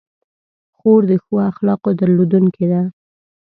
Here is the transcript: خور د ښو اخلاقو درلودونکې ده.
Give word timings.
خور 0.77 1.01
د 1.09 1.13
ښو 1.23 1.35
اخلاقو 1.51 1.89
درلودونکې 1.99 2.65
ده. 2.71 2.81